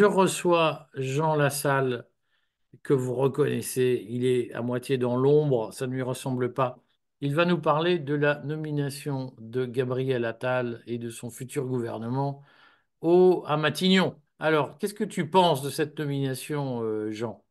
Je 0.00 0.06
reçois 0.06 0.88
Jean 0.94 1.34
Lassalle, 1.34 2.06
que 2.82 2.94
vous 2.94 3.14
reconnaissez. 3.14 4.06
Il 4.08 4.24
est 4.24 4.50
à 4.54 4.62
moitié 4.62 4.96
dans 4.96 5.14
l'ombre, 5.14 5.74
ça 5.74 5.86
ne 5.86 5.92
lui 5.92 6.00
ressemble 6.00 6.54
pas. 6.54 6.78
Il 7.20 7.34
va 7.34 7.44
nous 7.44 7.60
parler 7.60 7.98
de 7.98 8.14
la 8.14 8.36
nomination 8.44 9.34
de 9.40 9.66
Gabriel 9.66 10.24
Attal 10.24 10.82
et 10.86 10.96
de 10.96 11.10
son 11.10 11.28
futur 11.28 11.66
gouvernement 11.66 12.42
au, 13.02 13.44
à 13.46 13.58
Matignon. 13.58 14.18
Alors, 14.38 14.78
qu'est-ce 14.78 14.94
que 14.94 15.04
tu 15.04 15.28
penses 15.28 15.60
de 15.60 15.68
cette 15.68 15.98
nomination, 15.98 16.82
euh, 16.82 17.10
Jean? 17.10 17.44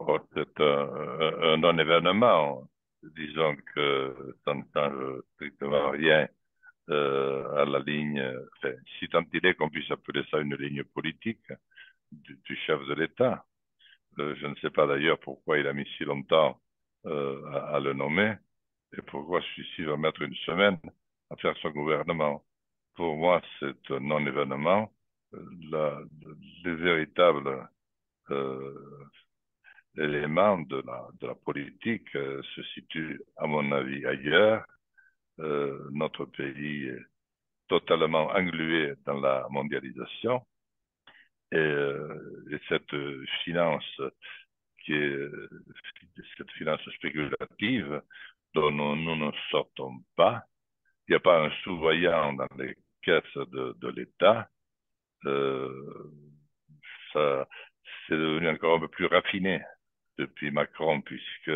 Oh, 0.00 0.18
c'est 0.34 0.60
un, 0.60 1.58
non-événement. 1.58 2.68
Disons 3.04 3.54
que 3.72 4.34
ça 4.44 4.54
ne 4.54 4.62
change 4.74 5.22
strictement 5.36 5.90
rien 5.90 6.26
à 6.90 7.64
la 7.64 7.78
ligne, 7.80 8.22
enfin, 8.56 8.74
si 8.98 9.08
tant 9.08 9.24
il 9.32 9.46
est 9.46 9.54
qu'on 9.54 9.70
puisse 9.70 9.90
appeler 9.90 10.24
ça 10.30 10.38
une 10.38 10.56
ligne 10.56 10.84
politique 10.84 11.46
du, 12.12 12.56
chef 12.66 12.84
de 12.86 12.94
l'État. 12.94 13.44
Euh, 14.18 14.34
je 14.36 14.46
ne 14.46 14.54
sais 14.56 14.70
pas 14.70 14.86
d'ailleurs 14.86 15.20
pourquoi 15.20 15.58
il 15.58 15.66
a 15.66 15.72
mis 15.72 15.86
si 15.96 16.04
longtemps 16.04 16.60
euh, 17.06 17.42
à, 17.72 17.80
le 17.80 17.92
nommer 17.92 18.34
et 18.96 19.02
pourquoi 19.02 19.40
celui-ci 19.40 19.84
va 19.84 19.96
mettre 19.96 20.22
une 20.22 20.34
semaine 20.46 20.78
à 21.30 21.36
faire 21.36 21.56
son 21.58 21.70
gouvernement. 21.70 22.44
Pour 22.94 23.16
moi, 23.16 23.40
c'est 23.60 23.90
un 23.90 24.00
non-événement. 24.00 24.92
Les 25.32 26.74
véritables 26.74 27.68
euh, 28.30 29.06
éléments 29.96 30.58
de 30.58 30.82
la, 31.22 31.34
politique 31.36 32.14
euh, 32.16 32.42
se 32.54 32.62
situent, 32.74 33.22
à 33.36 33.46
mon 33.46 33.70
avis, 33.72 34.04
ailleurs. 34.04 34.64
Euh, 35.40 35.88
notre 35.92 36.26
pays 36.26 36.88
est 36.88 37.04
totalement 37.68 38.28
englué 38.28 38.94
dans 39.06 39.20
la 39.20 39.46
mondialisation 39.50 40.44
et, 41.52 41.56
euh, 41.56 42.44
et 42.50 42.58
cette 42.68 42.94
finance 43.44 44.00
qui 44.84 44.92
cette 46.36 46.50
finance 46.52 46.80
spéculative 46.96 48.02
dont 48.54 48.70
nous, 48.70 49.16
ne 49.16 49.30
sortons 49.50 50.02
pas. 50.16 50.44
Il 51.06 51.12
n'y 51.12 51.16
a 51.16 51.20
pas 51.20 51.44
un 51.44 51.50
sous-voyant 51.62 52.32
dans 52.34 52.48
les 52.58 52.76
caisses 53.02 53.36
de, 53.36 53.88
l'État. 53.88 54.48
Euh, 55.26 56.10
c'est 57.12 58.16
devenu 58.16 58.48
encore 58.48 58.76
un 58.76 58.80
peu 58.80 58.88
plus 58.88 59.06
raffiné 59.06 59.62
depuis 60.18 60.50
Macron, 60.50 61.00
puisque 61.00 61.50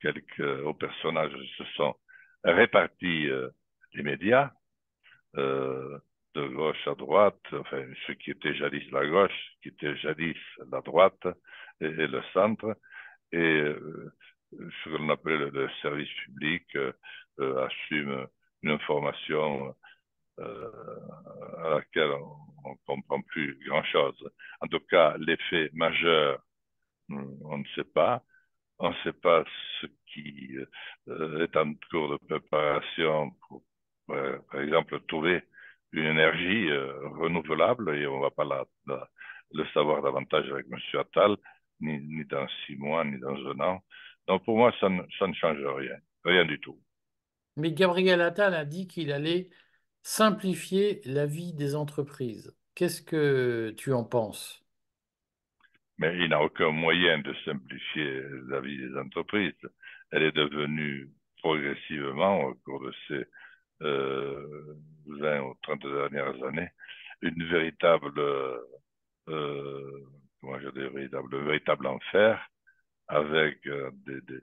quelques 0.00 0.64
hauts 0.64 0.74
personnages 0.74 1.32
se 1.58 1.64
sont 1.76 1.94
répartis 2.44 3.28
euh, 3.28 3.48
les 3.94 4.02
médias, 4.02 4.50
euh, 5.36 5.98
de 6.36 6.46
gauche 6.48 6.86
à 6.86 6.94
droite, 6.94 7.40
enfin, 7.52 7.82
ceux 8.06 8.14
qui 8.14 8.30
étaient 8.30 8.54
jadis 8.54 8.84
la 8.92 9.06
gauche, 9.06 9.38
qui 9.62 9.68
étaient 9.68 9.96
jadis 9.96 10.36
la 10.70 10.82
droite 10.82 11.26
et, 11.80 11.88
le 11.88 12.22
centre, 12.34 12.76
et 13.32 13.38
euh, 13.38 14.12
ce 14.52 14.90
qu'on 14.90 15.08
appelait 15.08 15.38
le, 15.38 15.68
service 15.80 16.12
public 16.24 16.64
euh, 16.76 16.92
euh, 17.40 17.66
assume 17.66 18.26
une 18.62 18.70
information 18.70 19.74
à 20.38 21.70
laquelle 21.70 22.12
on 22.64 22.72
ne 22.72 22.76
comprend 22.86 23.22
plus 23.22 23.58
grand-chose. 23.66 24.30
En 24.60 24.66
tout 24.66 24.80
cas, 24.90 25.16
l'effet 25.18 25.70
majeur 25.72 26.42
on 27.08 27.58
ne 27.58 27.64
sait 27.74 27.84
pas. 27.84 28.22
On 28.78 28.90
ne 28.90 28.94
sait 29.04 29.12
pas 29.12 29.44
ce 29.80 29.86
qui 30.12 30.56
euh, 31.08 31.44
est 31.44 31.56
en 31.56 31.72
cours 31.90 32.10
de 32.10 32.16
préparation 32.26 33.30
pour, 33.48 33.62
euh, 34.10 34.38
par 34.50 34.60
exemple, 34.60 35.00
trouver 35.08 35.42
une 35.92 36.04
énergie 36.04 36.70
euh, 36.70 37.08
renouvelable 37.18 37.96
et 37.96 38.06
on 38.06 38.18
ne 38.18 38.22
va 38.22 38.30
pas 38.30 38.66
le 39.52 39.64
savoir 39.72 40.02
davantage 40.02 40.50
avec 40.50 40.66
M. 40.70 40.78
Attal, 41.00 41.36
ni, 41.80 41.98
ni, 42.00 42.24
dans 42.26 42.46
six 42.66 42.76
mois, 42.76 43.04
ni 43.04 43.18
dans 43.18 43.34
un 43.34 43.60
an. 43.60 43.82
Donc 44.28 44.44
pour 44.44 44.56
moi, 44.56 44.72
ça 44.80 44.88
ne, 44.88 45.02
ça 45.18 45.26
ne 45.26 45.34
change 45.34 45.64
rien, 45.64 45.96
rien 46.24 46.44
du 46.44 46.60
tout. 46.60 46.78
Mais 47.56 47.72
Gabriel 47.72 48.20
Attal 48.20 48.54
a 48.54 48.64
dit 48.64 48.86
qu'il 48.86 49.12
allait 49.12 49.48
simplifier 50.02 51.00
la 51.04 51.26
vie 51.26 51.54
des 51.54 51.74
entreprises. 51.74 52.54
Qu'est-ce 52.74 53.00
que 53.00 53.74
tu 53.78 53.92
en 53.94 54.04
penses? 54.04 54.65
Mais 55.98 56.16
il 56.18 56.28
n'a 56.28 56.42
aucun 56.42 56.70
moyen 56.70 57.18
de 57.18 57.34
simplifier 57.44 58.22
la 58.48 58.60
vie 58.60 58.78
des 58.78 58.96
entreprises. 58.98 59.54
Elle 60.10 60.24
est 60.24 60.32
devenue 60.32 61.08
progressivement, 61.38 62.40
au 62.44 62.54
cours 62.54 62.80
de 62.84 62.92
ces 63.08 63.24
euh, 63.82 64.76
20 65.06 65.40
ou 65.42 65.54
30 65.62 65.82
dernières 65.82 66.42
années, 66.44 66.70
une 67.22 67.44
véritable, 67.48 68.18
euh, 69.28 70.00
comment 70.40 70.58
je 70.60 70.68
dis, 70.70 70.80
véritable, 70.94 71.44
véritable 71.44 71.86
enfer, 71.86 72.40
avec 73.08 73.66
euh, 73.66 73.90
des, 74.06 74.20
des, 74.22 74.40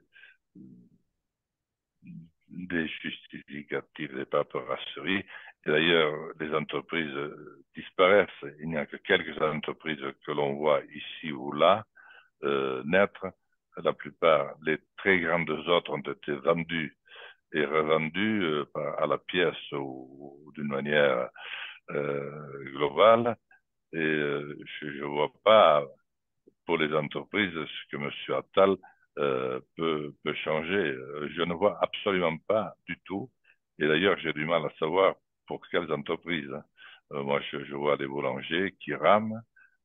des 2.48 2.88
justificatifs, 2.88 4.12
des. 4.12 5.24
Et 5.66 5.70
d'ailleurs, 5.70 6.14
les 6.40 6.54
entreprises 6.54 7.16
disparaissent. 7.74 8.44
Il 8.60 8.68
n'y 8.68 8.76
a 8.76 8.86
que 8.86 8.96
quelques 8.98 9.40
entreprises 9.40 10.04
que 10.26 10.32
l'on 10.32 10.54
voit 10.54 10.82
ici 10.94 11.32
ou 11.32 11.52
là 11.52 11.84
euh, 12.44 12.82
naître. 12.84 13.26
La 13.82 13.92
plupart, 13.92 14.54
les 14.64 14.78
très 14.98 15.18
grandes 15.18 15.50
autres 15.50 15.92
ont 15.92 15.98
été 15.98 16.32
vendues 16.32 16.96
et 17.52 17.64
revendues 17.64 18.44
euh, 18.44 18.64
à 18.98 19.06
la 19.06 19.18
pièce 19.18 19.72
ou, 19.72 20.52
d'une 20.54 20.68
manière 20.68 21.28
euh, 21.90 22.64
globale. 22.76 23.36
Et 23.92 23.98
euh, 23.98 24.56
je 24.80 24.86
ne 24.86 25.04
vois 25.04 25.32
pas 25.44 25.84
pour 26.66 26.78
les 26.78 26.94
entreprises 26.94 27.52
ce 27.52 27.90
que 27.90 27.96
M. 27.96 28.10
Attal 28.36 28.76
euh, 29.18 29.60
peut, 29.76 30.14
peut 30.22 30.34
changer. 30.34 30.96
Je 31.34 31.42
ne 31.42 31.54
vois 31.54 31.78
absolument 31.82 32.36
pas 32.46 32.74
du 32.86 32.96
tout. 33.04 33.30
Et 33.78 33.88
d'ailleurs, 33.88 34.18
j'ai 34.18 34.32
du 34.32 34.44
mal 34.46 34.64
à 34.64 34.70
savoir 34.78 35.16
pour 35.46 35.66
quelles 35.68 35.92
entreprises. 35.92 36.54
Euh, 37.12 37.22
moi, 37.22 37.40
je, 37.50 37.74
vois 37.74 37.96
des 37.96 38.06
boulangers 38.06 38.74
qui 38.80 38.94
rament, 38.94 39.40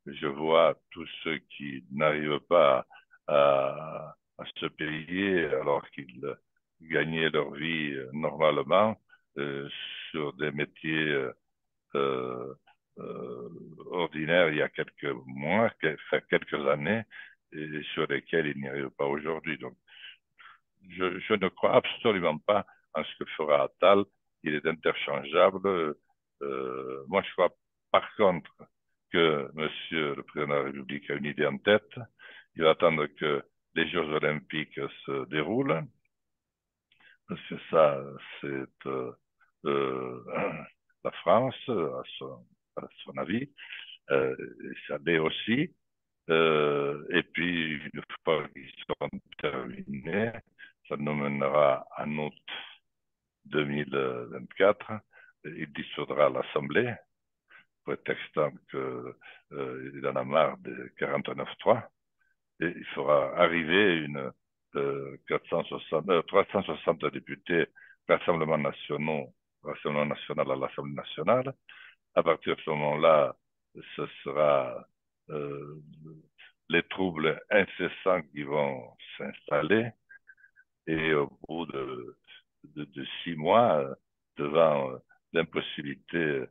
je 0.06 0.28
vois 0.28 0.75
tous 0.92 1.08
ceux 1.24 1.40
qui 1.58 1.84
n'arrivent 1.92 2.40
pas 2.50 2.86
à, 3.28 4.16
se 4.56 4.68
payer 4.68 5.46
alors 5.47 5.88
qu'ils 5.92 6.36
gagnaient 6.81 7.30
leur 7.30 7.52
vie 7.52 7.94
normalement 8.14 8.96
euh, 9.38 9.70
sur 10.12 10.34
des 10.34 10.52
métiers 10.52 11.30
euh, 11.96 12.53
euh 13.00 13.50
ordinaires 13.91 14.50
il 14.50 14.58
y 14.58 14.62
a 14.62 14.70
quelques 14.70 15.14
mois, 15.26 15.72
quelques 16.30 16.68
années, 16.68 17.03
et 17.52 17.81
sur 17.94 18.06
lesquels 18.08 18.47
ils 18.47 18.62
n'y 18.62 18.68
arrivent 18.68 18.96
pas 18.97 19.06
aujourd'hui. 19.06 19.58
Donc, 19.58 19.76
je, 20.90 21.20
je, 21.20 21.34
ne 21.34 21.47
crois 21.50 21.76
absolument 21.76 22.38
pas 22.40 22.66
en 22.94 23.03
ce 23.03 23.24
que 23.24 23.30
fera 23.31 23.64
Attal. 23.64 24.06
Il 24.44 24.56
est 24.56 24.66
interchangeable. 24.66 25.96
Euh, 26.42 27.04
moi, 27.08 27.22
je 27.24 27.32
crois 27.34 27.50
par 27.92 28.16
contre 28.16 28.52
que 29.12 29.50
Monsieur 29.54 30.16
le 30.16 30.24
Président 30.24 30.50
de 30.50 30.54
la 30.54 30.64
République 30.64 31.10
a 31.10 31.16
une 31.16 31.26
idée 31.26 31.46
en 31.46 31.58
tête. 31.58 31.96
Il 32.56 32.64
va 32.64 32.72
attendre 32.72 33.06
que 33.08 33.44
les 33.76 33.90
Jeux 33.90 34.00
Olympiques 34.00 34.80
se 35.06 35.26
déroulent. 35.26 35.84
Parce 37.28 37.42
que 37.48 37.56
ça, 37.70 38.04
c'est 38.42 38.88
euh, 38.88 39.12
euh, 39.66 40.24
la 41.04 41.12
France, 41.12 41.56
à 41.68 42.02
son, 42.18 42.46
à 42.78 43.22
avis. 43.22 43.50
Euh, 44.12 44.35
ça 44.88 44.97
l'est 45.06 45.20
aussi. 45.20 45.74
Euh, 46.30 47.06
et 47.12 47.24
puis, 47.24 47.76
une 47.94 48.02
fois 48.24 48.47
qu'ils 48.50 48.72
seront 48.88 49.09
terminés, 49.40 50.32
ça 50.88 50.97
nous 50.97 51.14
mènera 51.14 51.85
en 51.97 52.18
août 52.18 52.34
2024. 53.49 54.91
Il 55.46 55.72
dissoudra 55.73 56.29
l'Assemblée, 56.29 56.93
prétextant 57.84 58.51
qu'il 58.69 58.79
euh, 58.79 60.11
en 60.11 60.16
a 60.16 60.23
marre 60.23 60.57
des 60.57 60.72
49.3. 60.99 61.84
Et 62.61 62.73
il 62.75 62.85
fera 62.87 63.37
arriver 63.37 63.97
une 63.97 64.31
euh, 64.75 65.17
460, 65.28 66.25
360 66.28 67.03
euh, 67.03 67.09
députés 67.11 67.66
Rassemblement 68.07 68.57
nationaux, 68.57 69.34
Rassemblement 69.63 70.05
national 70.05 70.51
à 70.51 70.55
l'Assemblée 70.55 70.93
nationale. 70.93 71.53
À 72.16 72.23
partir 72.23 72.55
de 72.55 72.61
ce 72.61 72.69
moment-là, 72.72 73.35
ce 73.96 74.05
sera 74.23 74.85
euh, 75.29 75.81
les 76.69 76.84
troubles 76.84 77.41
incessants 77.49 78.22
qui 78.31 78.43
vont 78.43 78.96
s'installer 79.17 79.90
et 80.87 81.13
au 81.13 81.31
bout 81.47 81.66
de, 81.67 82.17
de, 82.64 83.06
six 83.23 83.35
mois, 83.35 83.96
devant 84.38 84.91
l'impossibilité 85.34 86.46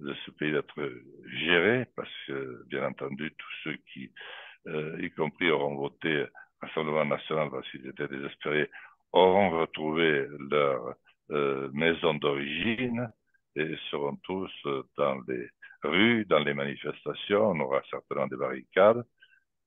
de 0.00 0.14
ce 0.26 0.30
pays 0.32 0.52
d'être 0.52 0.92
géré, 1.26 1.86
parce 1.96 2.10
que, 2.26 2.64
bien 2.66 2.86
entendu, 2.86 3.32
tous 3.36 3.52
ceux 3.64 3.76
qui, 3.92 4.12
euh, 4.66 4.98
y 5.00 5.10
compris, 5.10 5.50
auront 5.50 5.76
voté 5.76 6.26
Rassemblement 6.64 7.04
national 7.04 7.50
parce 7.50 7.68
qu'ils 7.70 7.86
étaient 7.86 8.08
désespérés, 8.08 8.70
auront 9.12 9.50
retrouvé 9.50 10.26
leur 10.50 10.94
euh, 11.30 11.68
maison 11.72 12.14
d'origine 12.14 13.10
et 13.56 13.76
seront 13.90 14.16
tous 14.22 14.50
dans 14.96 15.20
les 15.28 15.48
rues, 15.82 16.24
dans 16.24 16.38
les 16.38 16.54
manifestations. 16.54 17.50
On 17.50 17.60
aura 17.60 17.82
certainement 17.90 18.26
des 18.28 18.36
barricades. 18.36 19.04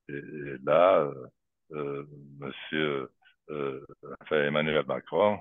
Et, 0.09 0.21
là, 0.63 1.11
euh, 1.71 2.05
Monsieur 2.39 3.09
euh, 3.49 3.85
Emmanuel 4.31 4.85
Macron 4.87 5.39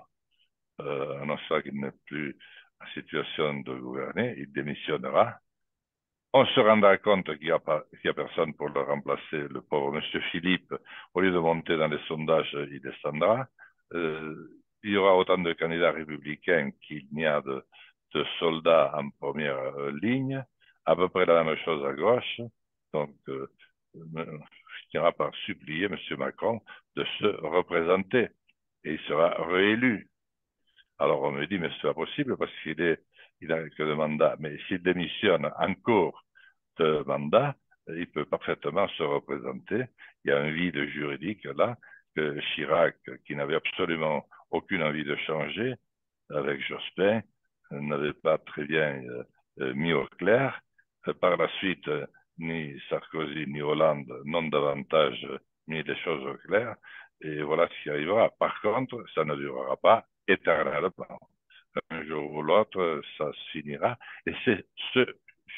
euh, 0.81 1.61
qu'il 1.62 1.81
n'est 1.81 1.93
plus 2.06 2.37
en 2.81 2.87
situation 2.94 3.61
de 3.61 3.75
gouverner, 3.75 4.34
il 4.38 4.52
démissionnera. 4.52 5.38
On 6.32 6.44
se 6.44 6.61
rendra 6.61 6.99
compte 6.99 7.25
qu'il 7.38 7.46
n'y 7.46 7.50
a, 7.50 7.56
a 7.56 8.12
personne 8.14 8.52
pour 8.55 8.69
le 8.69 8.81
remplacer. 8.81 9.49
Le 9.49 9.62
pauvre 9.62 9.93
Monsieur 9.93 10.20
Philippe, 10.32 10.75
au 11.14 11.20
lieu 11.20 11.31
de 11.32 11.38
monter 11.38 11.76
dans 11.78 11.88
les 11.88 12.02
sondages, 12.08 12.55
il 12.70 12.81
descendra. 12.81 13.46
Euh, 13.94 14.50
il 14.82 14.93
y 14.93 14.96
aura 14.96 15.17
autant 15.17 15.38
de 15.38 15.52
candidats 15.55 15.93
républicains 15.93 16.70
qu'il 16.82 17.06
n'y 17.12 17.25
a 17.26 17.40
de, 17.40 17.64
soldats 18.38 18.93
en 18.96 19.11
première 19.11 19.56
euh, 19.56 19.93
ligne. 20.02 20.44
À 20.84 20.94
peu 20.96 21.08
près 21.08 21.26
la 21.26 21.44
même 21.44 21.56
chose 21.64 21.84
à 21.84 21.93
gauche. 21.93 22.40
Donc, 22.93 23.14
euh, 23.29 23.50
finira 24.90 25.12
par 25.12 25.34
supplier 25.44 25.87
M. 25.87 25.96
Macron 26.19 26.61
de 26.96 27.05
se 27.19 27.26
représenter 27.46 28.29
et 28.84 28.93
il 28.94 29.00
sera 29.00 29.31
réélu. 29.44 30.08
Alors 30.98 31.22
on 31.22 31.32
me 31.32 31.46
dit, 31.46 31.58
mais 31.58 31.70
c'est 31.76 31.88
pas 31.88 31.94
possible 31.94 32.37
parce 32.37 32.52
qu'il 32.62 32.81
est, 32.81 33.00
il 33.40 33.52
a 33.52 33.69
que 33.69 33.82
de 33.82 33.94
mandat. 33.94 34.37
Mais 34.38 34.56
s'il 34.66 34.82
démissionne 34.82 35.50
encore 35.58 36.25
de 36.78 37.02
mandat, 37.06 37.54
il 37.88 38.06
peut 38.10 38.25
parfaitement 38.25 38.88
se 38.88 39.02
représenter. 39.02 39.84
Il 40.25 40.31
y 40.31 40.32
a 40.32 40.38
un 40.38 40.50
vide 40.50 40.84
juridique 40.87 41.44
là 41.44 41.76
que 42.14 42.40
Chirac, 42.54 42.96
qui 43.26 43.37
n'avait 43.37 43.56
absolument 43.56 44.26
aucune 44.50 44.82
envie 44.82 45.04
de 45.04 45.16
changer, 45.16 45.75
avec 46.31 46.60
Jospin, 46.66 47.22
n'avait 47.70 48.14
pas 48.14 48.38
très 48.38 48.64
bien 48.64 49.02
euh, 49.60 49.75
mis 49.75 49.93
au 49.93 50.06
clair. 50.19 50.60
Par 51.20 51.37
la 51.37 51.48
suite, 51.58 51.88
ni 52.38 52.81
Sarkozy 52.88 53.46
ni 53.46 53.62
Hollande 53.62 54.12
n'ont 54.25 54.48
davantage 54.48 55.26
mis 55.69 55.82
les 55.82 55.96
choses 55.98 56.26
au 56.26 56.34
clair. 56.48 56.75
Et 57.20 57.43
voilà 57.43 57.69
ce 57.69 57.82
qui 57.82 57.90
arrivera. 57.90 58.31
Par 58.38 58.60
contre, 58.60 59.04
ça 59.14 59.25
ne 59.25 59.37
durera 59.37 59.76
pas 59.76 60.04
éternellement. 60.28 61.19
Un 61.90 62.05
jour 62.06 62.32
ou 62.32 62.43
l'autre, 62.43 63.02
ça 63.19 63.31
se 63.32 63.50
finira. 63.52 63.99
Et 64.26 64.32
c'est 64.44 64.67
ce, 64.94 65.06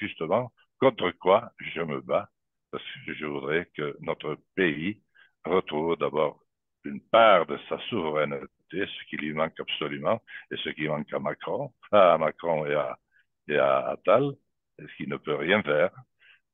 justement, 0.00 0.52
contre 0.80 1.10
quoi 1.12 1.52
je 1.58 1.80
me 1.80 2.00
bats, 2.00 2.28
parce 2.70 2.82
que 3.06 3.14
je 3.14 3.26
voudrais 3.26 3.66
que 3.76 3.96
notre 4.00 4.36
pays 4.54 5.02
retrouve 5.44 5.96
d'abord 5.96 6.42
une 6.84 7.00
part 7.00 7.46
de 7.46 7.58
sa 7.68 7.78
souveraineté, 7.88 8.48
ce 8.70 9.04
qui 9.08 9.16
lui 9.16 9.32
manque 9.32 9.58
absolument, 9.60 10.20
et 10.50 10.56
ce 10.58 10.70
qui 10.70 10.88
manque 10.88 11.12
à 11.12 11.18
Macron, 11.18 11.72
à 11.92 12.18
Macron 12.18 12.66
et 12.66 12.74
à, 12.74 12.98
et 13.48 13.58
à 13.58 13.88
Attal, 13.90 14.32
et 14.78 14.82
ce 14.86 14.96
qui 14.96 15.06
ne 15.08 15.16
peut 15.16 15.34
rien 15.34 15.62
faire, 15.62 15.90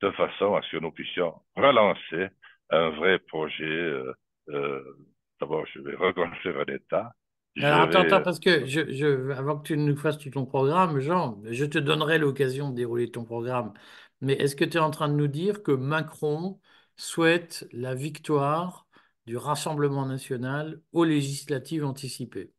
de 0.02 0.10
façon 0.12 0.54
à 0.54 0.62
ce 0.62 0.70
que 0.72 0.76
nous 0.78 0.92
puissions 0.92 1.40
relancer 1.56 2.28
un 2.70 2.90
vrai 2.90 3.18
projet. 3.18 3.64
Euh, 3.64 4.12
euh, 4.50 4.96
D'abord, 5.40 5.66
je 5.66 5.80
vais 5.80 5.94
reconstruire 5.96 6.64
l'État. 6.64 7.12
Alors, 7.60 7.80
attends, 7.82 8.00
attends, 8.00 8.20
parce 8.22 8.40
que 8.40 8.66
je, 8.66 8.92
je, 8.92 9.30
avant 9.32 9.58
que 9.58 9.66
tu 9.68 9.76
nous 9.76 9.96
fasses 9.96 10.18
tout 10.18 10.28
ton 10.30 10.44
programme, 10.44 10.98
Jean, 11.00 11.40
je 11.50 11.64
te 11.64 11.78
donnerai 11.78 12.18
l'occasion 12.18 12.70
de 12.70 12.74
dérouler 12.76 13.10
ton 13.10 13.24
programme. 13.24 13.72
Mais 14.20 14.34
est-ce 14.34 14.56
que 14.56 14.64
tu 14.64 14.76
es 14.76 14.80
en 14.80 14.90
train 14.90 15.08
de 15.08 15.14
nous 15.14 15.28
dire 15.28 15.62
que 15.62 15.70
Macron 15.72 16.60
souhaite 16.96 17.66
la 17.72 17.94
victoire 17.94 18.86
du 19.26 19.36
Rassemblement 19.36 20.04
national 20.06 20.80
aux 20.92 21.04
législatives 21.04 21.84
anticipées? 21.84 22.52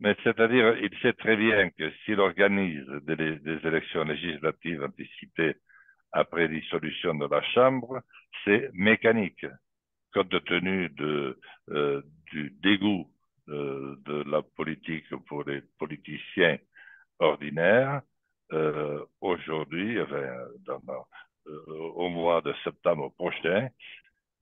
Mais 0.00 0.14
c'est-à-dire, 0.24 0.76
il 0.78 0.90
sait 1.00 1.14
très 1.14 1.36
bien 1.36 1.70
que 1.70 1.90
s'il 2.04 2.20
organise 2.20 2.84
des, 3.06 3.16
des 3.38 3.66
élections 3.66 4.04
législatives 4.04 4.82
anticipées 4.82 5.56
après 6.12 6.48
dissolution 6.48 7.14
de 7.14 7.26
la 7.26 7.42
Chambre, 7.54 8.02
c'est 8.44 8.70
mécanique. 8.74 9.46
Compte 10.14 10.44
tenu 10.46 10.90
de, 10.90 11.38
euh, 11.70 12.02
du 12.32 12.50
dégoût 12.62 13.10
de 13.48 14.30
la 14.30 14.42
politique 14.42 15.08
pour 15.26 15.44
les 15.44 15.62
politiciens 15.78 16.58
ordinaires, 17.18 18.02
euh, 18.52 19.04
aujourd'hui, 19.20 20.00
enfin, 20.00 20.46
au 21.46 22.08
mois 22.08 22.40
de 22.42 22.52
septembre 22.64 23.12
prochain, 23.14 23.68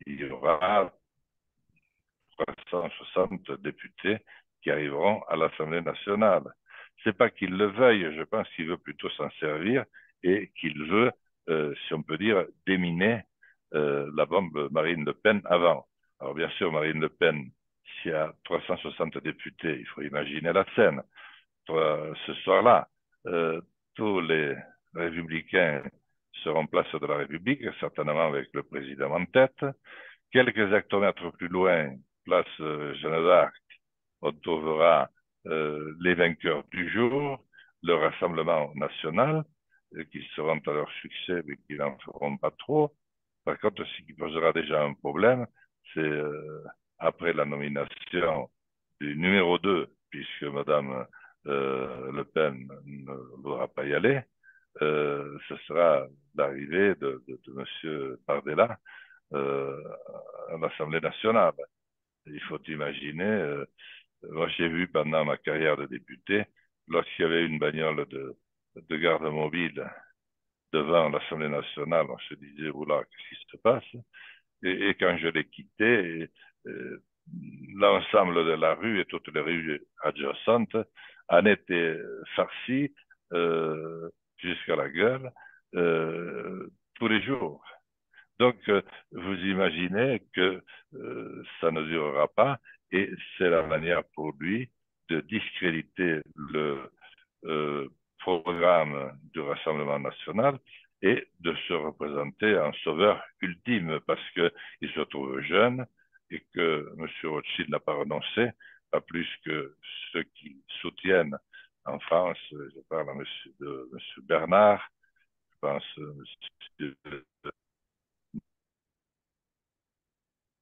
il 0.07 0.21
y 0.21 0.25
aura 0.25 0.93
360 2.39 3.53
députés 3.63 4.19
qui 4.63 4.71
arriveront 4.71 5.23
à 5.29 5.37
l'Assemblée 5.37 5.83
nationale. 5.83 6.45
C'est 7.03 7.17
pas 7.17 7.31
qu'il 7.31 7.57
le 7.57 7.67
veuille, 7.67 8.15
je 8.17 8.23
pense 8.23 8.49
qu'il 8.51 8.67
veut 8.69 8.79
plutôt 8.79 9.11
s'en 9.11 9.31
servir 9.41 9.85
et 10.23 10.51
qu'il 10.59 10.83
veut 10.85 11.13
euh, 11.51 11.75
si 11.87 11.95
on 11.95 12.03
peut 12.03 12.17
dire, 12.17 12.47
déminer 12.67 13.23
euh, 13.75 14.11
la 14.15 14.25
bombe 14.27 14.69
Marine 14.71 15.05
Le 15.05 15.13
Pen 15.13 15.43
avant. 15.45 15.87
Alors 16.21 16.35
bien 16.35 16.49
sûr, 16.51 16.73
Marine 16.73 17.01
Le 17.01 17.09
Pen, 17.11 17.51
y 18.11 18.15
a 18.15 18.33
360 18.45 19.19
députés, 19.19 19.79
il 19.81 19.87
faut 19.87 20.03
imaginer 20.03 20.53
la 20.53 20.65
scène. 20.75 21.03
Ce 21.67 22.35
soir-là, 22.45 22.89
euh, 23.27 23.61
tous 23.95 24.21
les 24.21 24.55
républicains 24.95 25.83
seront 26.43 26.67
place 26.67 26.91
de 26.93 27.07
la 27.07 27.17
République, 27.17 27.63
certainement 27.81 28.27
avec 28.29 28.49
le 28.53 28.63
président 28.63 29.11
en 29.13 29.25
tête. 29.27 29.65
Quelques 30.33 30.73
hectomètres 30.73 31.31
plus 31.39 31.49
loin, 31.49 31.95
place 32.25 32.47
Jeanne 32.59 33.25
d'Arc, 33.25 33.55
on 34.21 34.33
trouvera 34.33 35.09
les 35.45 36.15
vainqueurs 36.15 36.65
du 36.71 36.91
jour, 36.91 37.45
le 37.83 37.95
Rassemblement 37.95 38.73
national, 38.75 39.45
qui 40.11 40.23
seront 40.35 40.61
à 40.67 40.73
leur 40.73 40.91
succès, 41.01 41.43
mais 41.47 41.57
qui 41.67 41.77
n'en 41.77 41.97
feront 41.99 42.37
pas 42.37 42.51
trop. 42.51 42.93
Par 43.45 43.59
contre, 43.59 43.85
ce 43.85 44.03
qui 44.03 44.15
posera 44.15 44.53
déjà 44.53 44.83
un 44.83 44.95
problème, 44.95 45.47
c'est 45.93 46.01
euh, 46.01 46.65
après 46.99 47.33
la 47.33 47.45
nomination 47.45 48.51
du 49.01 49.17
numéro 49.17 49.59
2, 49.59 49.89
puisque 50.11 50.45
Madame 50.45 51.07
euh, 51.47 52.13
Le 52.13 52.25
Pen 52.25 52.69
ne 52.87 53.13
voudra 53.43 53.69
pas 53.69 53.85
y 53.87 53.95
aller, 53.95 54.21
euh, 54.83 55.39
ce 55.49 55.57
sera 55.69 56.07
l'arrivée 56.35 56.95
de, 56.97 57.23
de, 57.29 57.41
de 57.47 57.53
Monsieur 57.53 58.21
Bardella 58.27 58.79
euh, 59.35 59.83
à 60.51 60.57
l'Assemblée 60.59 61.01
nationale. 61.01 61.55
Il 62.27 62.41
faut 62.43 62.61
imaginer, 62.69 63.25
euh, 63.25 63.67
moi 64.31 64.49
j'ai 64.51 64.69
vu 64.69 64.89
pendant 64.89 65.25
ma 65.25 65.37
carrière 65.39 65.77
de 65.77 65.87
député, 65.87 66.45
lorsqu'il 66.89 67.25
y 67.25 67.27
avait 67.27 67.47
une 67.47 67.59
bagnole 67.59 68.07
de 68.09 68.37
de 68.77 68.97
garde 68.97 69.23
mobile 69.25 69.85
devant 70.73 71.09
l'Assemblée 71.09 71.49
nationale, 71.49 72.07
on 72.11 72.19
se 72.19 72.35
disait, 72.35 72.71
oula, 72.71 73.03
qu'est-ce 73.05 73.41
qui 73.41 73.51
se 73.53 73.57
passe? 73.59 73.85
Et, 74.63 74.89
et, 74.89 74.95
quand 74.95 75.17
je 75.19 75.29
l'ai 75.29 75.47
quitté, 75.47 76.31
l'ensemble 77.75 78.45
de 78.45 78.53
la 78.53 78.75
rue 78.75 79.01
et 79.01 79.05
toutes 79.07 79.29
les 79.35 79.41
rues 79.41 79.81
adjacentes 80.03 80.77
en 81.29 81.45
étaient 81.47 81.99
farcies 82.37 82.95
euh, 83.33 84.11
jusqu'à 84.39 84.77
la 84.77 84.89
gueule 84.89 85.31
euh, 85.75 86.69
tous 86.97 87.09
les 87.09 87.23
jours. 87.23 87.65
Donc, 88.39 88.57
euh, 88.69 88.83
vous 89.13 89.35
imaginez 89.35 90.23
que 90.35 90.63
euh, 90.95 91.43
ça 91.61 91.71
ne 91.71 91.83
durera 91.83 92.29
pas 92.29 92.59
et 92.91 93.11
c'est 93.39 93.49
la 93.49 93.63
manière 93.63 94.03
pour 94.15 94.33
lui 94.39 94.71
de 95.09 95.21
discréditer 95.21 96.21
le 96.35 96.91
euh, 97.45 97.89
programme 98.19 99.19
du 99.33 99.41
Rassemblement 99.41 99.99
national 99.99 100.59
et 101.03 101.27
de 101.41 101.55
se 101.69 101.75
représenter 101.75 102.59
en 102.59 102.73
sauveur 102.85 103.23
ultime 103.41 104.01
parce 104.07 104.31
qu'il 104.31 104.91
se 104.95 105.01
trouve 105.01 105.41
jeune 105.41 105.87
M. 107.23 107.31
Rothschild 107.31 107.71
n'a 107.71 107.81
pas 107.81 107.95
renoncé, 107.95 108.51
pas 108.91 109.01
plus 109.01 109.29
que 109.45 109.77
ceux 110.13 110.23
qui 110.35 110.63
soutiennent 110.81 111.37
en 111.85 111.99
France, 112.01 112.39
je 112.51 112.81
parle 112.89 113.11
à 113.11 113.13
M. 113.13 113.25
de 113.61 113.91
M. 113.93 113.99
Bernard, 114.25 114.89
je 115.53 115.59
pense 115.61 115.85
M. 115.99 116.25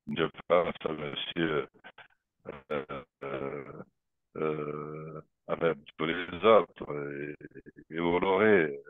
je 0.08 0.24
pense 0.48 0.74
à 0.84 0.88
M. 0.90 1.14
Euh, 2.46 3.04
euh, 3.24 5.20
euh, 5.48 5.74
tous 5.96 6.06
les 6.06 6.44
autres. 6.44 7.34
Et, 7.90 7.94
et 7.94 7.98
vous 7.98 8.18
l'aurez. 8.18 8.80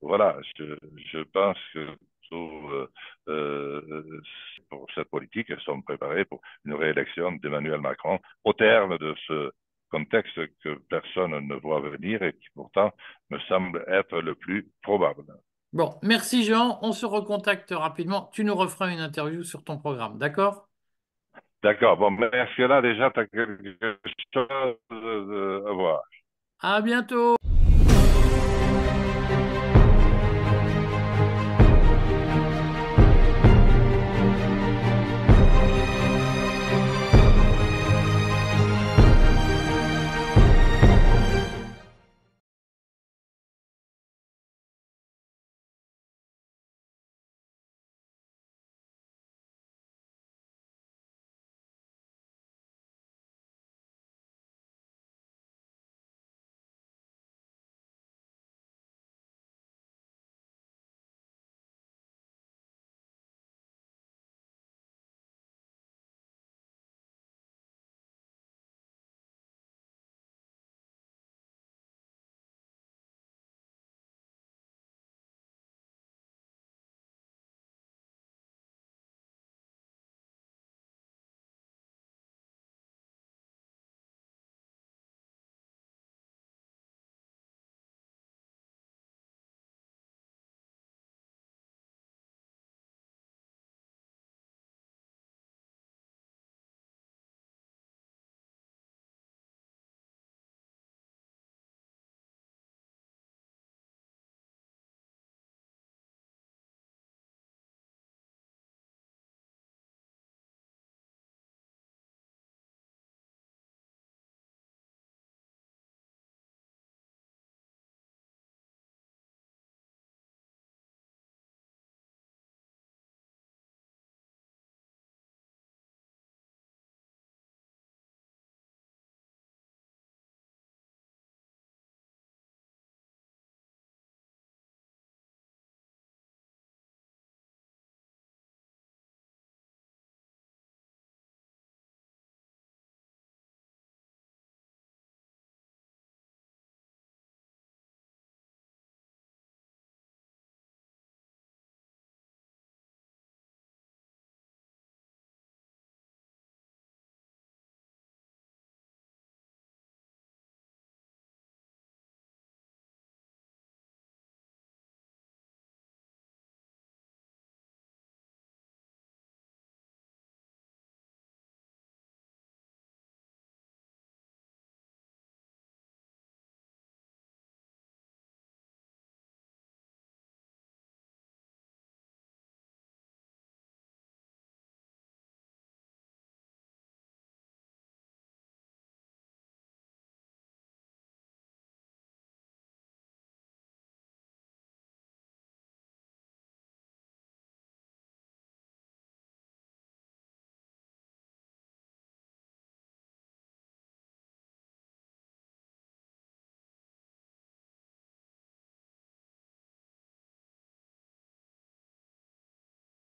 Voilà, 0.00 0.38
je, 0.56 0.76
je, 1.12 1.22
pense 1.24 1.58
que 1.72 1.96
tout, 2.28 2.68
euh, 2.70 2.88
euh, 3.28 4.20
pour 5.44 5.44
cette 5.44 5.44
politique, 5.44 5.50
elles 5.50 5.64
sont 5.64 5.82
préparées 5.82 6.24
pour 6.24 6.40
une 6.64 6.74
réélection 6.74 7.32
d'Emmanuel 7.32 7.80
Macron 7.80 8.18
au 8.44 8.52
terme 8.52 8.98
de 8.98 9.14
ce 9.26 9.50
contexte 9.90 10.38
que 10.62 10.78
personne 10.88 11.46
ne 11.46 11.54
voit 11.56 11.80
venir 11.80 12.22
et 12.22 12.32
qui 12.32 12.48
pourtant 12.54 12.92
me 13.30 13.38
semble 13.40 13.84
être 13.88 14.20
le 14.20 14.34
plus 14.34 14.68
probable. 14.82 15.24
Bon, 15.72 15.98
merci 16.02 16.44
Jean. 16.44 16.78
On 16.82 16.92
se 16.92 17.06
recontacte 17.06 17.70
rapidement. 17.70 18.30
Tu 18.32 18.44
nous 18.44 18.54
referas 18.54 18.90
une 18.90 19.00
interview 19.00 19.42
sur 19.42 19.62
ton 19.62 19.78
programme, 19.78 20.18
d'accord? 20.18 20.68
D'accord. 21.62 21.96
Bon, 21.96 22.16
est-ce 22.16 22.56
que 22.56 22.62
là, 22.62 22.80
déjà, 22.80 23.10
tu 23.10 23.20
as 23.20 23.26
quelque 23.26 23.98
chose 24.34 25.66
à 25.66 25.72
voir 25.72 26.02
À 26.60 26.80
bientôt. 26.80 27.36